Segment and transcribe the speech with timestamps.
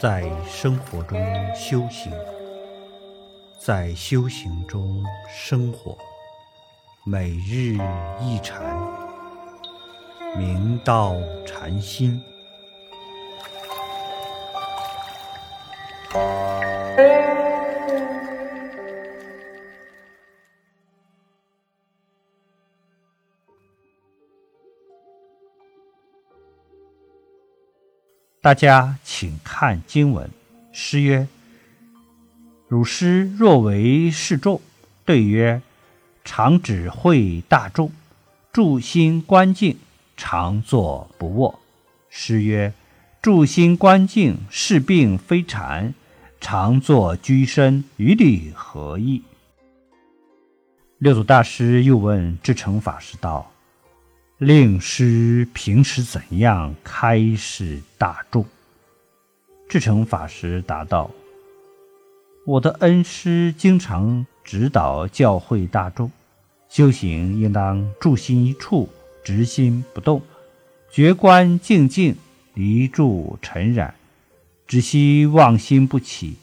[0.00, 1.20] 在生活中
[1.54, 2.10] 修行，
[3.58, 5.94] 在修行中生活，
[7.04, 7.76] 每日
[8.18, 8.62] 一禅，
[10.38, 11.14] 明道
[11.46, 12.18] 禅心。
[28.42, 30.30] 大家请看经文。
[30.72, 31.28] 诗曰
[32.68, 34.62] ：“汝师若为示众，
[35.04, 35.60] 对曰：
[36.24, 37.92] 常指会大众，
[38.50, 39.76] 住心观静，
[40.16, 41.60] 常坐不卧。”
[42.08, 42.72] 诗曰
[43.20, 45.92] ：“住心观静，是病非禅；
[46.40, 49.22] 常坐居身，与理何异？”
[50.96, 53.52] 六祖大师又问智成法师道。
[54.40, 58.42] 令师平时怎样开示大众？
[59.68, 61.10] 智成法师答道
[62.46, 66.10] ：“我的恩师经常指导教诲大众，
[66.70, 68.88] 修行应当住心一处，
[69.22, 70.22] 直心不动，
[70.90, 72.16] 觉观静静，
[72.54, 73.94] 离住尘染，
[74.66, 76.36] 只希妄心不起，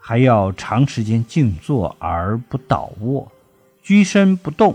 [0.00, 3.30] 还要长时间静坐而不倒卧，
[3.82, 4.74] 居身不动。”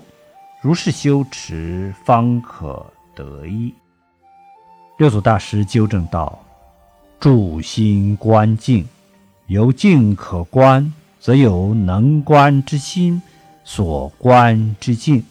[0.62, 3.74] 如是修持，方可得意。
[4.98, 6.38] 六祖大师纠正道
[7.18, 8.86] ：“住心观境，
[9.48, 13.22] 由静可观，则有能观之心，
[13.64, 15.24] 所观之境。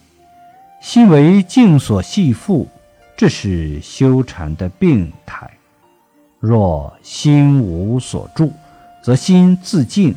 [0.81, 2.67] 心为境所系缚，
[3.15, 5.51] 这是修禅的病态。
[6.41, 8.51] 若心无所住，
[9.03, 10.15] 则心自静，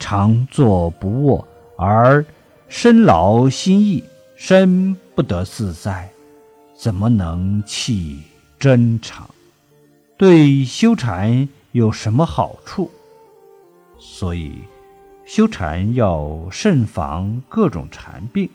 [0.00, 1.46] 常坐不卧，
[1.78, 2.24] 而
[2.68, 4.02] 身劳心逸。”
[4.36, 6.10] 身不得自在，
[6.76, 8.20] 怎么能弃
[8.58, 9.28] 真常？
[10.16, 12.90] 对修禅有什么好处？
[13.98, 14.58] 所以
[15.24, 18.50] 修禅要慎防各种禅病。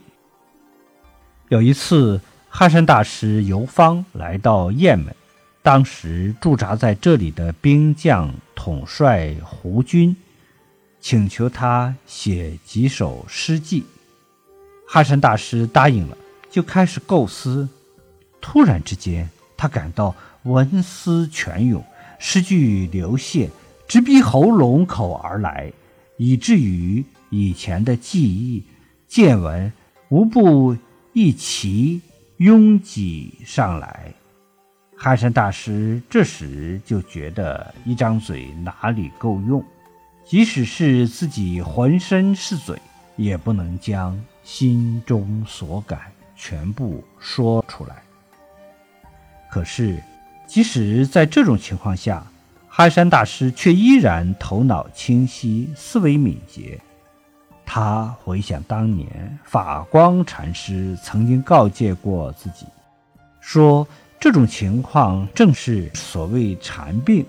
[1.47, 5.15] 有一次，哈山大师游方来到雁门，
[5.63, 10.15] 当时驻扎在这里的兵将统帅胡军，
[10.99, 13.85] 请求他写几首诗记。
[14.91, 16.17] 哈山大师答应了，
[16.49, 17.69] 就开始构思。
[18.41, 21.85] 突然之间，他感到文思泉涌，
[22.17, 23.49] 诗句流泻，
[23.87, 25.71] 直逼喉咙口而来，
[26.17, 28.63] 以至于以前的记忆、
[29.07, 29.71] 见闻
[30.09, 30.75] 无不
[31.13, 32.01] 一齐
[32.37, 34.11] 拥挤上来。
[34.97, 39.63] 哈山大师这时就觉得一张嘴哪里够用，
[40.25, 42.75] 即使是自己浑身是嘴，
[43.17, 44.19] 也不能将。
[44.51, 48.01] 心中所感全部说出来。
[49.47, 50.01] 可是，
[50.47, 52.25] 即使在这种情况下，
[52.67, 56.81] 哈山大师却依然头脑清晰，思维敏捷。
[57.63, 62.65] 他回想当年法光禅师曾经告诫过自己，
[63.39, 63.87] 说
[64.19, 67.23] 这种情况正是所谓禅病，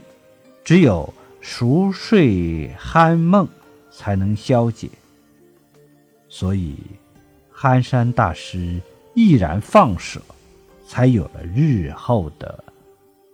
[0.64, 3.46] 只有熟睡酣梦
[3.92, 4.88] 才能消解。
[6.30, 6.76] 所以。
[7.62, 8.80] 憨山大师
[9.12, 10.18] 毅然放舍，
[10.88, 12.64] 才有了日后的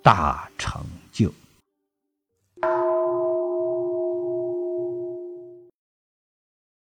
[0.02, 0.50] 大。